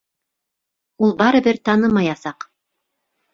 Ул 1.07 1.13
барыбер 1.19 1.59
танымаясаҡ. 1.69 2.49